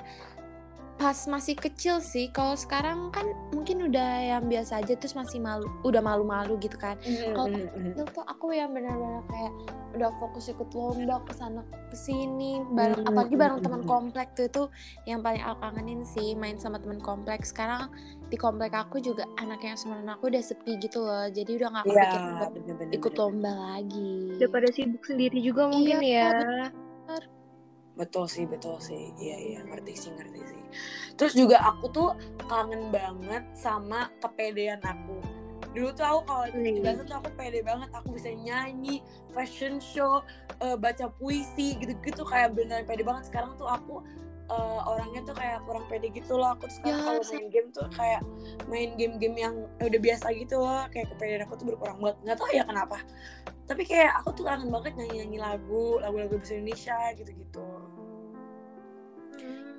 [1.00, 3.24] Pas masih kecil sih kalau sekarang kan
[3.56, 7.00] mungkin udah yang biasa aja terus masih malu udah malu-malu gitu kan.
[7.32, 9.52] Kalau kecil tuh aku yang benar-benar kayak
[9.96, 14.28] udah fokus ikut lomba ke sana ke sini bareng Hmm, apalagi bareng hmm, teman komplek
[14.36, 14.62] tuh itu
[15.08, 17.48] yang paling aku kangenin sih main sama teman komplek.
[17.48, 17.88] Sekarang
[18.28, 21.84] di komplek aku juga anak yang sebenarnya aku udah sepi gitu loh jadi udah nggak
[21.88, 22.92] Iya, kepikiran buat bener-bener.
[22.92, 24.12] ikut lomba lagi.
[24.36, 26.68] Udah pada sibuk sendiri juga mungkin Iya, ya.
[28.00, 29.12] Betul sih, betul sih.
[29.20, 30.62] Iya, iya, ngerti sih, ngerti sih.
[31.20, 32.16] Terus juga aku tuh
[32.48, 35.20] kangen banget sama kepedean aku.
[35.76, 36.80] Dulu tuh aku kalau ikut Hmm.
[36.80, 37.92] biasa tuh aku pede banget.
[37.92, 39.04] Aku bisa nyanyi,
[39.36, 40.24] fashion show,
[40.64, 43.28] eh, baca puisi, gitu-gitu kayak beneran pede banget.
[43.28, 44.00] Sekarang tuh aku
[44.50, 46.58] eh, orangnya tuh kayak kurang pede gitu loh.
[46.58, 48.22] Aku tuh sekarang Ya, kalau main game tuh kayak
[48.66, 50.82] main game-game yang udah biasa gitu loh.
[50.90, 52.16] Kayak kepedean aku tuh berkurang banget.
[52.26, 52.98] Nggak tahu ya kenapa.
[53.70, 57.66] Tapi kayak aku tuh kangen banget nyanyi-nyanyi lagu, lagu-lagu bahasa Indonesia gitu-gitu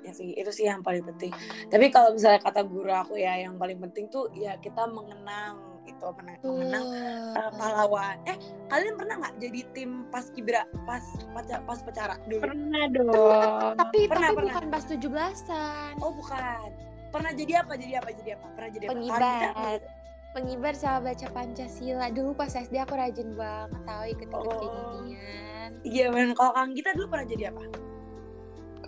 [0.02, 1.30] ya sih itu sih yang paling penting
[1.70, 6.06] tapi kalau misalnya kata guru aku ya yang paling penting tuh ya kita mengenang itu
[6.14, 6.84] menang- mengenang
[7.32, 8.16] uh, pahlawan.
[8.24, 12.42] Eh kalian pernah nggak jadi tim pas kibra pas paca- pas pecara dulu?
[12.42, 13.74] Pernah dong.
[13.74, 14.52] tapi Pernah, tapi pernah.
[14.52, 16.68] bukan pas 17-an oh bukan.
[17.08, 18.46] Pernah jadi apa jadi apa jadi apa?
[18.52, 18.92] Pernah jadi apa?
[18.92, 19.20] Pengibar.
[19.52, 19.84] Kalian-
[20.32, 22.06] pengibar sama baca Pancasila.
[22.08, 24.90] Dulu pas SD aku rajin banget tahu ikut-ikut kayak Oh.
[24.96, 25.70] ginian.
[25.82, 27.60] Iya bener kalau kang kita dulu pernah jadi apa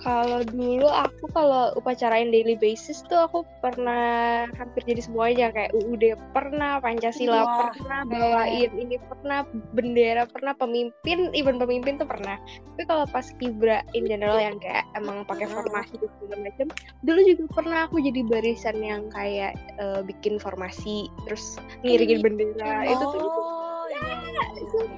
[0.03, 6.19] Kalau dulu aku kalau upacarain daily basis tuh aku pernah hampir jadi semuanya kayak UUD
[6.35, 8.11] pernah, Pancasila Wah, pernah, keren.
[8.11, 12.37] bawain ini pernah, bendera pernah, pemimpin, even pemimpin tuh pernah.
[12.75, 16.67] Tapi kalau pas kibra in general yang kayak emang pakai formasi dan segala macam,
[17.07, 22.83] dulu juga pernah aku jadi barisan yang kayak eh, bikin formasi, terus ngiringin bendera.
[22.89, 23.64] Itu tuh oh itu iya.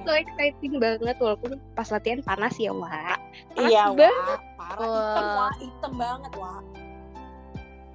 [0.05, 3.17] So exciting banget walaupun pas latihan panas ya wah
[3.53, 4.09] panas iya banget.
[4.17, 4.81] Wah parah.
[4.81, 5.35] Hitam Wah.
[5.37, 5.53] wah.
[5.57, 6.61] Hitam banget wah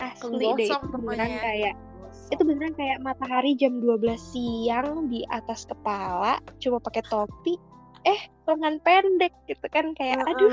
[0.02, 1.74] asli deh itu beneran kayak
[2.32, 7.54] itu beneran kayak matahari jam 12 siang di atas kepala cuma pakai topi
[8.02, 10.50] eh lengan pendek gitu kan kayak aduh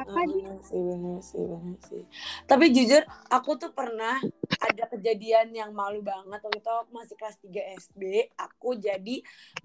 [0.00, 2.02] apa bener sih bener sih bener sih.
[2.48, 4.16] Tapi jujur aku tuh pernah
[4.56, 6.40] ada kejadian yang malu banget.
[6.40, 9.16] Waktu itu masih kelas 3 SD aku jadi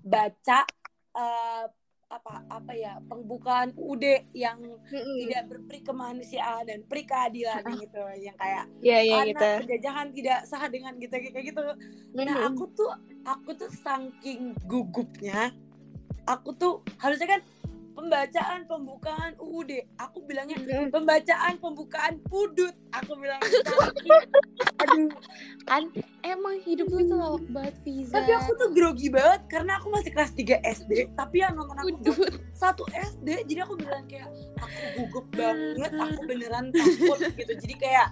[0.04, 0.68] baca
[1.16, 1.66] eh,
[2.14, 5.18] apa apa ya pembukaan UUD yang Mm-mm.
[5.26, 8.04] tidak berperi kemanusiaan dan peri keadilan gitu.
[8.22, 9.50] Yang kayak ya ya karena gitu.
[9.66, 11.62] penjajahan tidak sah dengan gitu kayak gitu.
[12.14, 12.92] Nah aku tuh
[13.26, 15.56] aku tuh saking gugupnya
[16.28, 17.42] aku tuh harusnya kan
[17.94, 20.58] pembacaan pembukaan UUD aku bilangnya
[20.90, 22.74] pembacaan pembukaan pudut.
[22.94, 23.42] Aku bilang
[24.82, 25.10] aduh
[25.66, 25.90] kan
[26.26, 28.18] emang hidup lu tuh lawak banget Fiza.
[28.18, 31.96] Tapi aku tuh grogi banget karena aku masih kelas 3 SD tapi yang nonton aku
[32.02, 32.18] tuh
[32.54, 37.54] satu SD jadi aku bilang kayak aku gugup banget aku beneran takut gitu.
[37.62, 38.10] Jadi kayak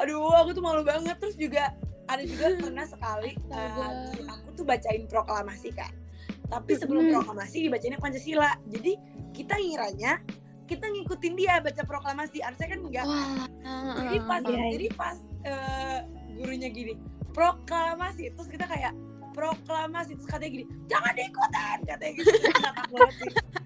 [0.00, 1.16] aduh aku tuh malu banget.
[1.20, 6.03] Terus juga ada juga pernah sekali eh, aku tuh bacain proklamasi kan
[6.46, 7.12] tapi sebelum Hmm.
[7.14, 8.52] proklamasi dibacainnya Pancasila.
[8.66, 8.92] Jadi
[9.32, 10.20] kita ngiranya
[10.64, 12.40] kita ngikutin dia baca proklamasi.
[12.40, 13.46] Harusnya kan enggak wah
[13.98, 14.68] jadi pas Iya, iya.
[14.72, 15.98] jadi pas eh,
[16.34, 16.94] gurunya gini
[17.30, 18.30] proklamasi.
[18.30, 18.92] Terus kita kayak
[19.32, 20.14] proklamasi.
[20.14, 21.78] Terus katanya gini jangan diikutin!
[21.84, 22.30] Katanya gitu.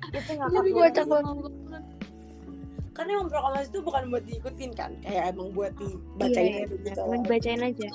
[0.09, 1.53] Itu Jadi banget.
[2.91, 4.91] karena emang proklamasi itu bukan buat diikutin kan?
[5.01, 5.87] Kayak emang buat Iya,
[6.19, 7.03] dibacain iya, aja gitu.
[7.15, 7.89] dibacain aja.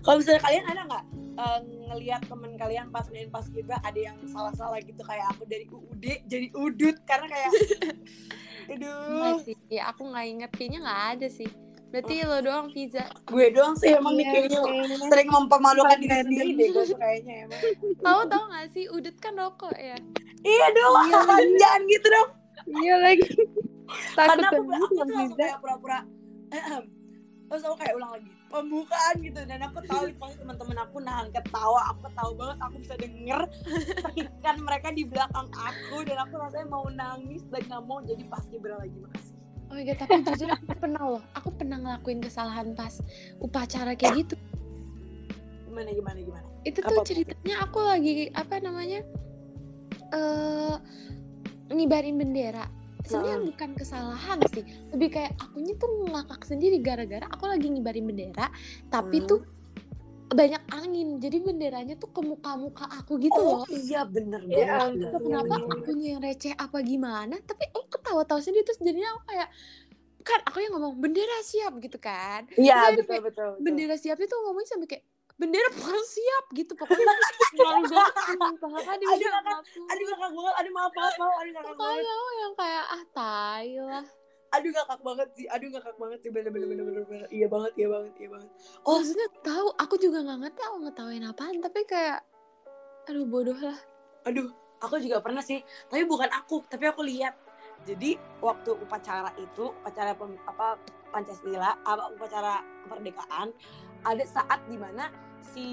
[0.00, 1.04] kalau misalnya kalian ada nggak
[1.36, 1.58] eh,
[1.92, 6.04] ngelihat temen kalian pas main pas kibra ada yang salah-salah gitu kayak aku dari UUD
[6.26, 7.50] jadi udut karena kayak
[8.72, 9.20] aduh.
[9.20, 11.50] Nggak sih aku nggak inget kayaknya nggak ada sih.
[11.86, 13.06] Berarti lo doang Fiza?
[13.30, 14.60] Gue doang sih emang nih Iya, kayaknya
[15.06, 17.60] sering mempermalukan diri sendiri deh gue tuh kayaknya emang.
[18.02, 19.96] Tahu tahu nggak sih udut kan rokok ya?
[20.42, 20.94] Iya dong
[21.62, 22.30] jangan gitu dong.
[22.66, 23.30] Iya lagi.
[23.86, 26.00] Takut karena aku, aku tuh langsung kayak pura-pura
[27.48, 29.40] terus aku kayak ulang lagi pembukaan gitu.
[29.44, 31.80] Dan aku tahu itu pasti teman-teman aku nahan ketawa.
[31.94, 33.40] Aku tahu banget aku bisa denger
[34.06, 35.96] terikan mereka di belakang aku.
[36.06, 38.96] Dan aku rasanya mau nangis dan nggak mau jadi pas kibra lagi.
[38.98, 39.34] Makasih.
[39.66, 41.22] Oh my god tapi jujur aku pernah loh.
[41.34, 43.02] Aku pernah ngelakuin kesalahan pas
[43.42, 44.36] upacara kayak gitu.
[45.66, 46.46] Gimana gimana gimana?
[46.62, 47.06] Itu Apa tuh tuh?
[47.10, 49.02] ceritanya aku lagi apa namanya
[50.14, 50.74] eh
[51.66, 52.70] ngibarin bendera
[53.06, 53.48] sebenarnya Heeh.
[53.48, 58.46] bukan kesalahan sih lebih kayak akunya tuh ngakak sendiri gara-gara aku lagi ngibarin bendera
[58.90, 59.28] tapi Hmm.
[59.28, 59.40] tuh
[60.26, 65.06] banyak angin jadi benderanya tuh ke muka-muka aku gitu oh loh iya bener Ya banget
[65.06, 69.48] Iya, kenapa akunya yang receh apa gimana tapi aku ketawa-tawa sendiri terus jadinya aku kayak
[70.26, 73.50] kan aku yang ngomong bendera siap gitu kan iya betul betul betul.
[73.62, 75.04] bendera siap itu ngomongnya sampai kayak
[75.36, 77.04] bendera bukan siap gitu pokoknya
[77.60, 79.60] malu banget di Aduh, bidang kakak,
[79.92, 82.04] aduh kakak banget aduh maaf maaf maaf aduh kakak banget
[82.40, 84.06] yang kayak ah tai lah.
[84.54, 87.28] Aduh ngakak banget sih aduh ngakak banget sih bener bener bener bener, bener.
[87.28, 88.50] iya banget iya banget iya banget.
[88.88, 88.96] Oh.
[88.96, 92.18] Maksudnya tahu aku juga nggak ngerti aku ngetawain apaan tapi kayak
[93.04, 93.78] aduh bodoh lah.
[94.24, 94.48] Aduh
[94.80, 95.60] aku juga pernah sih
[95.92, 97.36] tapi bukan aku tapi aku lihat.
[97.84, 100.80] Jadi waktu upacara itu upacara pem, apa
[101.12, 103.52] Pancasila apa upacara kemerdekaan
[104.00, 105.12] ada saat di mana
[105.54, 105.68] si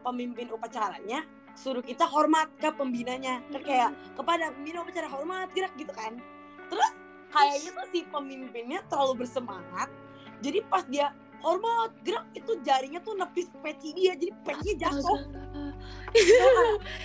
[0.00, 1.26] pemimpin upacaranya
[1.58, 3.42] suruh kita hormat ke pembinanya.
[3.50, 6.16] Kan kayak kepada pembina upacara hormat gerak gitu kan.
[6.70, 6.90] Terus
[7.34, 9.90] kayaknya tuh si pemimpinnya terlalu bersemangat.
[10.38, 15.18] Jadi pas dia hormat gerak itu jarinya tuh nepis peci dia jadi pecinya jatuh.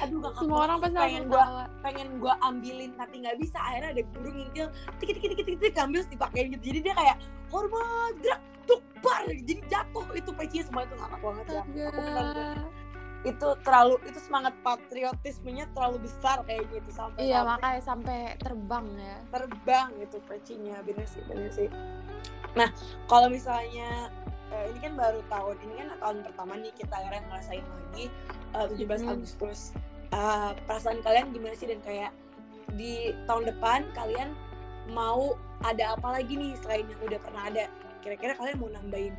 [0.02, 1.46] Aduh gak semua orang pasti pengen gua
[1.86, 3.58] pengen gua ambilin tapi nggak bisa.
[3.62, 4.68] Akhirnya ada guru ngintil
[4.98, 6.64] tik tik tik tik tik ambil dipakein gitu.
[6.74, 7.18] Jadi dia kayak
[7.54, 10.64] hormat gerak tukbar jadi jatuh itu pecinya.
[10.66, 11.64] Semua itu ngakak banget ya.
[11.64, 12.58] Aku benar
[13.24, 18.86] itu terlalu itu semangat patriotismenya terlalu besar kayak gitu sampai iya sampai, makanya sampai terbang
[19.00, 19.18] ya.
[19.32, 20.76] terbang itu pecinya.
[20.84, 21.72] Bener sih bener sih.
[22.54, 22.70] Nah
[23.08, 24.12] kalau misalnya
[24.54, 28.06] uh, ini kan baru tahun ini kan tahun pertama nih kita akhirnya ngerasain lagi
[28.54, 29.14] uh, 17 hmm.
[29.18, 29.60] Agustus.
[30.14, 31.66] Uh, perasaan kalian gimana sih?
[31.66, 32.14] Dan kayak
[32.78, 34.38] di tahun depan kalian
[34.94, 35.34] mau
[35.66, 37.66] ada apa lagi nih selain yang udah pernah ada?
[38.06, 39.16] Kira-kira kalian mau nambahin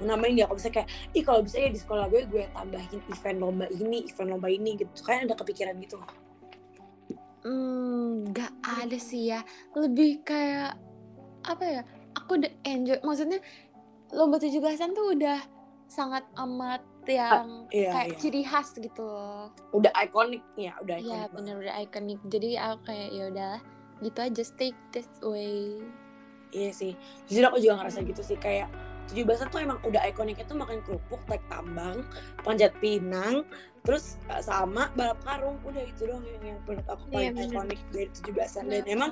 [0.00, 3.00] mau nambahin nggak kalau bisa kayak ih kalau bisa ya di sekolah gue gue tambahin
[3.12, 4.90] event lomba ini event lomba ini gitu.
[5.04, 6.14] Kalian ada kepikiran gitu nggak?
[7.42, 9.44] Hmm, nggak ada sih ya.
[9.76, 10.78] Lebih kayak
[11.42, 11.82] apa ya
[12.14, 13.42] aku udah enjoy maksudnya
[14.12, 15.40] lomba tujuh belasan tuh udah
[15.88, 18.18] sangat amat yang uh, iya, kayak iya.
[18.20, 19.50] ciri khas gitu loh.
[19.74, 21.18] Udah ikonik ya, udah ikonik.
[21.18, 22.20] Iya, bener udah ikonik.
[22.30, 23.54] Jadi aku kayak ya udah
[24.02, 25.82] gitu aja stick this way.
[26.52, 26.92] Iya sih.
[27.26, 28.68] Jujur aku juga ngerasa gitu sih kayak
[29.10, 32.06] tujuh belasan tuh emang udah ikoniknya tuh makan kerupuk, tarik tambang,
[32.46, 33.42] panjat pinang,
[33.82, 35.58] terus eh, sama balap karung.
[35.66, 38.84] Udah itu doang yang, yang menurut aku iya, paling iya, ikonik dari tujuh belasan dan
[38.86, 39.10] emang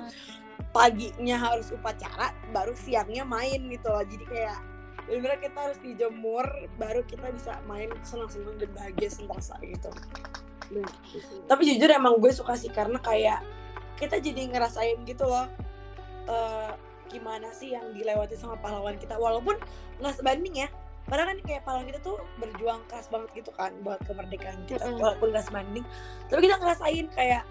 [0.71, 4.05] paginya harus upacara, baru siangnya main gitu loh.
[4.07, 4.70] Jadi kayak
[5.07, 6.45] benar-benar kita harus dijemur
[6.77, 9.89] baru kita bisa main senang-senang dan bahagia sentosa gitu.
[11.49, 13.43] Tapi jujur emang gue suka sih karena kayak
[13.99, 15.45] kita jadi ngerasain gitu loh
[16.31, 16.73] uh,
[17.11, 19.19] gimana sih yang dilewati sama pahlawan kita.
[19.19, 19.59] Walaupun
[19.99, 20.69] nggak sebanding ya
[21.09, 24.95] padahal kan kayak pahlawan kita tuh berjuang keras banget gitu kan buat kemerdekaan kita mm
[24.95, 25.01] -hmm.
[25.01, 25.85] walaupun nggak sebanding.
[26.29, 27.43] Tapi kita ngerasain kayak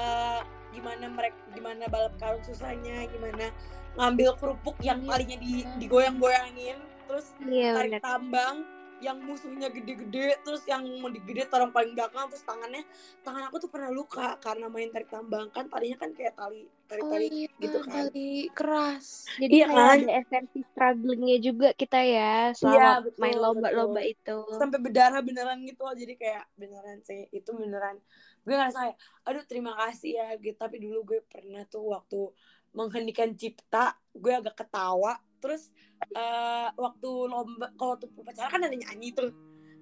[0.00, 0.40] uh,
[0.72, 3.52] gimana mereka gimana balap karung susahnya gimana
[4.00, 6.80] ngambil kerupuk yang palingnya di digoyang-goyangin
[7.12, 8.00] terus yeah, tarik bener.
[8.00, 8.56] tambang
[9.02, 12.86] yang musuhnya gede-gede terus yang mau digede taruh paling belakang terus tangannya
[13.26, 15.50] tangan aku tuh pernah luka karena main tarik tambang.
[15.50, 17.90] Kan tadinya kan kayak tali tali tali oh, iya, gitu kan.
[17.90, 19.26] tali keras.
[19.42, 19.98] Jadi iya, kan?
[19.98, 24.38] ada esensi strugglingnya juga kita ya selama iya, betul, main lomba-lomba itu.
[24.54, 27.98] Sampai berdarah beneran gitu loh jadi kayak beneran sih itu beneran.
[28.46, 28.96] Gue ngerasa kayak
[29.26, 30.54] aduh terima kasih ya gitu.
[30.54, 32.30] Tapi dulu gue pernah tuh waktu
[32.72, 35.16] menghendikan cipta gue agak ketawa.
[35.40, 35.72] Terus
[36.16, 39.30] uh, waktu lomba kalau tuh upacara kan ada nyanyi tuh.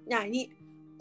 [0.07, 0.51] Nyanyi.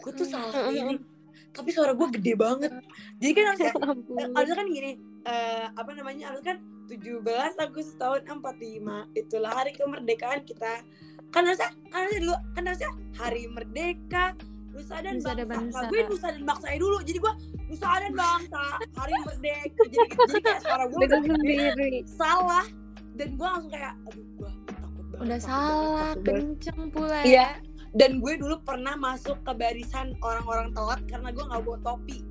[0.00, 0.98] Gue tuh salah ini.
[1.56, 2.72] Tapi suara gue gede banget.
[3.18, 4.90] Jadi kan harusnya eh, harusnya kan gini
[5.26, 6.58] uh, apa namanya harusnya kan
[6.90, 7.22] 17
[7.58, 10.82] Agustus tahun 45 itulah hari kemerdekaan kita.
[11.30, 14.24] Kan harusnya kan harusnya dulu kan harusnya hari merdeka
[14.70, 15.46] Nusa dan Nusa bangsa.
[15.46, 15.78] bangsa.
[15.82, 16.98] Nah, gue Nusa dan bangsa dulu.
[17.02, 17.32] Jadi gue
[17.70, 18.64] Nusa dan bangsa,
[18.98, 19.82] hari merdeka.
[19.86, 21.90] Jadi, jadi kayak suara gue udah sendiri.
[22.02, 22.66] salah.
[23.14, 27.60] Dan gue langsung kayak aduh gue takut banget udah salah kenceng pula iya.
[27.94, 32.26] Dan gue dulu pernah masuk ke barisan orang-orang telat karena gue nggak bawa topi.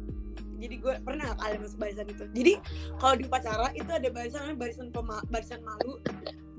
[0.60, 2.25] Jadi gue pernah kali masuk barisan itu?
[2.36, 2.54] Jadi
[2.99, 5.93] kalau di upacara itu ada barisan namanya barisan pema barisan malu.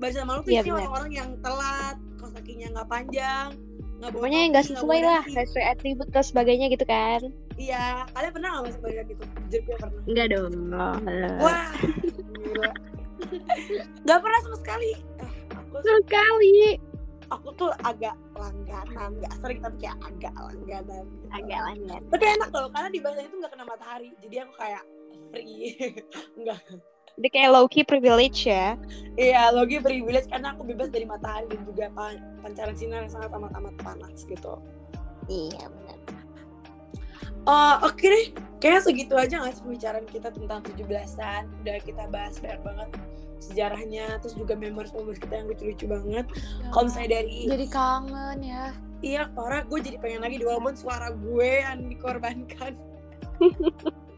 [0.01, 3.49] Barisan malu tuh yeah, iya, orang-orang yang telat kos kakinya nggak panjang
[4.01, 7.21] nggak pokoknya yang nggak sesuai lah sesuai atribut dan sebagainya gitu kan
[7.61, 10.53] iya kalian pernah nggak masuk barisan itu jujur gue pernah enggak dong
[11.37, 11.69] wah
[14.01, 14.91] Gak pernah sama sekali.
[15.21, 16.57] Eh, aku sekali.
[17.31, 21.05] Aku tuh agak langganan, gak sering tapi kayak agak langganan.
[21.07, 21.27] Gitu.
[21.31, 22.01] Agak langganan.
[22.11, 24.09] Tapi enak loh, karena di bahasa itu gak kena matahari.
[24.19, 24.83] Jadi aku kayak
[25.31, 25.79] free.
[26.37, 26.59] Enggak.
[27.19, 28.79] Jadi kayak low key privilege ya?
[29.19, 31.85] Iya, low key privilege karena aku bebas dari matahari dan juga
[32.39, 34.57] pancaran sinar yang sangat amat-amat panas gitu.
[35.27, 35.97] Iya, benar.
[37.41, 38.25] Uh, Oke okay deh,
[38.61, 42.89] kayaknya segitu aja gak sih pembicaraan kita tentang 17-an Udah kita bahas banyak banget
[43.41, 48.65] sejarahnya Terus juga memories-memories kita yang lucu-lucu banget ya, Kalau misalnya dari Jadi kangen ya
[49.01, 52.77] Iya, parah gue jadi pengen lagi Walaupun suara gue yang dikorbankan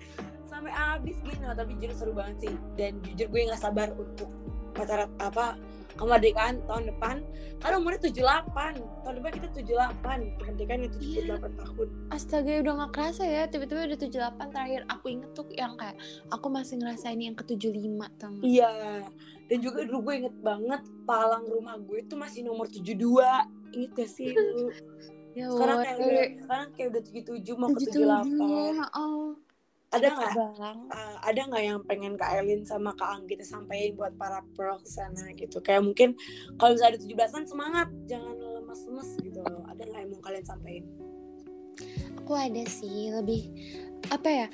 [0.63, 2.55] Sampai habis gitu Tapi jujur seru banget sih.
[2.79, 4.31] Dan jujur gue gak sabar untuk
[4.71, 5.59] pacaran apa
[5.99, 7.19] kemerdekaan tahun depan.
[7.59, 11.87] Kan umurnya 78 tahun depan kita 78 kemerdekaan itu 78 tahun.
[12.15, 13.43] Astaga udah gak kerasa ya.
[13.51, 14.81] Tiba-tiba udah 78 terakhir.
[14.87, 15.99] Aku inget tuh yang kayak
[16.31, 17.75] Aku masih ngerasain yang ke 75
[18.15, 19.03] tau iya.
[19.51, 22.95] Dan juga dulu gue inget banget palang rumah gue itu masih nomor 72
[23.75, 24.71] inget gak sih lu?
[25.33, 29.33] Ya sekarang kayak udah sekarang kayak udah 77 mau ke 78 ya oh.
[29.93, 30.33] Ada nggak?
[30.89, 35.29] uh, ada nggak yang pengen Kak Elin sama Kak Anggi sampaikan buat para pearl sana
[35.37, 35.61] gitu?
[35.61, 36.17] Kayak mungkin
[36.57, 37.87] kalau misalnya ada 17-an semangat.
[38.09, 39.39] Jangan lemas-lemas gitu.
[39.45, 40.89] Loh ada nggak yang mau kalian sampaikan?
[42.23, 43.49] Aku ada sih Lebih
[44.13, 44.47] Apa ya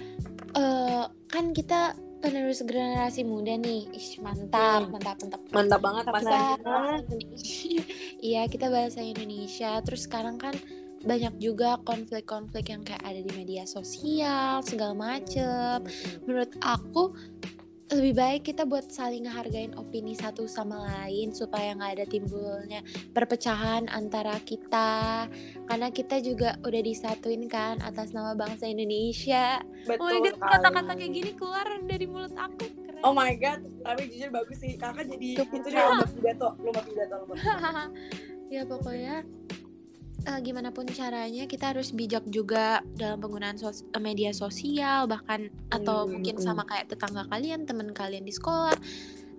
[0.58, 3.88] eh kan kita penerus generasi muda nih.
[3.95, 4.91] Ish, mantap, Hmm.
[4.91, 5.41] mantap, mantap.
[5.56, 6.99] Mantap banget Mantap bahasa.
[8.30, 9.80] Iya kita bahasa Indonesia.
[9.88, 10.52] Terus sekarang kan
[11.04, 15.84] banyak juga konflik-konflik yang kayak ada di media sosial segala macem
[16.28, 17.16] menurut aku
[17.90, 22.86] lebih baik kita buat saling ngehargain opini satu sama lain supaya nggak ada timbulnya
[23.18, 25.26] perpecahan antara kita
[25.66, 29.58] karena kita juga udah disatuin kan atas nama bangsa Indonesia
[29.90, 33.64] betul oh my god kata-kata kayak gini keluar dari mulut aku keren Oh my god,
[33.88, 34.76] tapi jujur bagus sih.
[34.76, 35.64] Kakak jadi Cukup.
[35.64, 37.84] itu dia lomba pidato, lomba pidato, lomba pidato.
[38.54, 39.24] ya pokoknya
[40.27, 45.47] eh, gimana pun caranya kita harus bijak juga dalam penggunaan sos- eh, media sosial bahkan
[45.71, 46.43] atau Hmm, mungkin hmm.
[46.43, 48.75] sama kayak tetangga kalian teman kalian di sekolah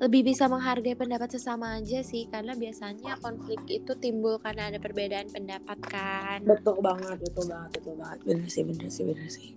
[0.01, 5.29] lebih bisa menghargai pendapat sesama aja sih karena biasanya konflik itu timbul karena ada perbedaan
[5.29, 8.19] pendapat kan Betul banget, betul banget, betul banget.
[8.25, 9.49] Bener sih, bener sih, bener sih.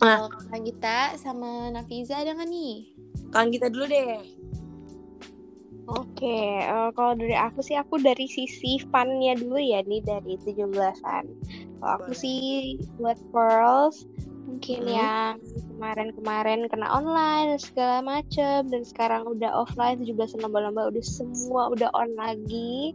[0.00, 2.74] kalau Kak kita sama Nafiza ada nggak nih
[3.30, 4.18] Kan kita dulu deh.
[5.88, 11.24] Oke, eh, kalau dari aku sih aku dari sisi funnya dulu ya nih dari 17-an.
[11.80, 14.04] Kalau aku sih buat Pearls
[14.50, 14.92] mungkin Hmm.
[14.92, 15.34] yang
[15.72, 21.88] kemarin-kemarin kena online dan segala macem dan sekarang udah offline 17 lomba-lomba udah semua udah
[21.96, 22.92] on lagi.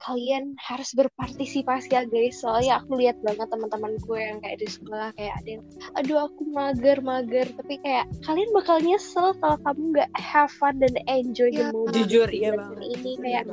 [0.00, 2.40] Kalian harus berpartisipasi ya guys.
[2.40, 6.42] Soalnya aku lihat banget teman-teman gue yang kayak di sekolah kayak ada yang aduh aku
[6.46, 11.68] mager-mager tapi kayak kalian bakal nyesel kalau kamu nggak have fun dan enjoy the Ya,
[11.68, 12.80] moment Jujur, iya banget.
[12.96, 13.44] ini kayak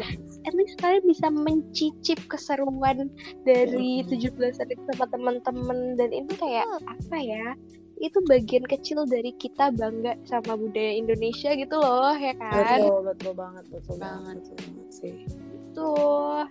[0.41, 3.11] at least kalian bisa mencicip keseruan
[3.43, 4.15] dari Mhm.
[4.15, 7.59] 17 hari sama teman-teman dan ini kayak apa ya
[7.97, 13.33] itu bagian kecil dari kita bangga sama budaya Indonesia gitu loh ya kan Betul, betul
[13.33, 14.35] banget, betul banget, Banget.
[14.37, 15.15] betul banget sih.
[15.77, 16.41] Tuh.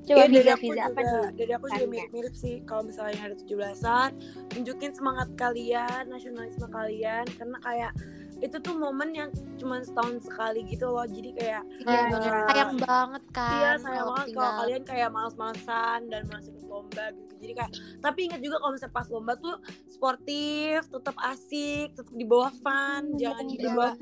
[0.00, 4.10] Coba aku Biza apa juga, nih dari aku juga mirip-mirip sih kalau misalnya ada 17-an,
[4.50, 7.28] tunjukin semangat kalian, nasionalisme kalian.
[7.36, 7.92] Karena kayak
[8.40, 9.28] itu tuh momen yang
[9.60, 11.04] cuma setahun sekali gitu loh.
[11.04, 15.08] Jadi kayak iya bener sayang banget kan iya sayang kalau banget kalau tinggal kalian kayak
[15.12, 17.32] males-malesan dan masih ikut lomba gitu.
[17.40, 19.56] Jadi kayak tapi ingat juga kalau misalnya pas lomba tuh
[19.92, 23.92] sportif, tetap asik, tetap di bawah fun, jangan di bawah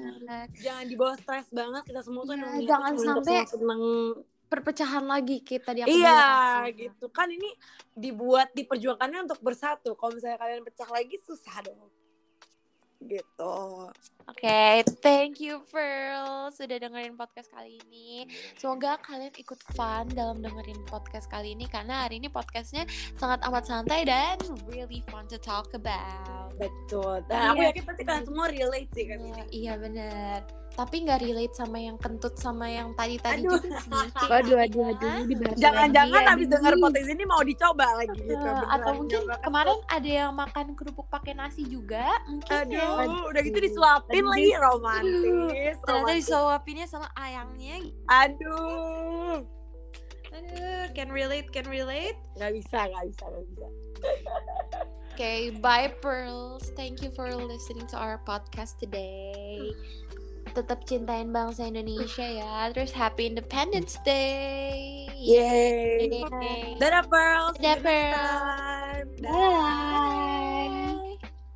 [0.62, 1.82] jangan di bawah stres banget.
[1.84, 3.82] Kita semua tuh Iya, jangan sampai seneng
[4.48, 6.16] perpecahan lagi kita di aku Iya
[6.64, 6.74] bilang.
[6.74, 7.52] gitu kan ini
[7.92, 9.92] dibuat diperjuangkannya untuk bersatu.
[9.92, 11.88] Kalau misalnya kalian pecah lagi susah dong.
[12.98, 13.56] Gitu.
[14.26, 18.26] Oke, thank you Pearl sudah dengerin podcast kali ini.
[18.58, 22.82] Semoga kalian ikut fun dalam dengerin podcast kali ini karena hari ini podcastnya
[23.14, 24.34] sangat amat santai dan
[24.66, 26.50] really fun to talk about.
[26.58, 27.22] Betul.
[27.30, 27.70] Dan aku Iya.
[27.70, 29.42] yakin pasti kalian semua relate sih kan ini.
[29.54, 30.38] Iya bener.
[30.78, 33.58] Tapi nggak relate sama yang kentut sama yang tadi-tadi Aduh.
[33.58, 33.90] juga sih.
[34.30, 35.10] waduh waduh waduh
[35.58, 36.54] Jangan-jangan habis aduh.
[36.54, 38.38] dengar podcast ini mau dicoba lagi gitu.
[38.38, 38.62] Beneran.
[38.70, 42.86] atau mungkin Nyoba kan kemarin ada yang makan kerupuk pakai nasi juga mungkin ya.
[42.94, 44.30] Aduh, udah gitu disuapin Aduh.
[44.30, 45.74] lagi romantis.
[45.82, 46.16] ternyata romantis.
[46.22, 49.42] disuapinnya sama ayangnya Aduh.
[50.30, 53.66] aduh can relate can relate Gak bisa, gak bisa, gak bisa.
[55.18, 56.70] Okay, bye pearls.
[56.78, 59.74] Thank you for listening to our podcast today.
[60.54, 62.70] Tetap cintain bangsa Indonesia ya.
[62.72, 65.08] Terus Happy Independence Day.
[65.18, 66.08] Yay.
[66.10, 66.78] Yeay.
[66.78, 67.04] Dadah.
[67.56, 68.14] See Dadah, Pearl.
[68.14, 69.08] time.
[69.22, 71.07] Bye.